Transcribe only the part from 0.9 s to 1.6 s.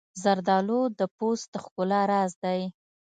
د پوست د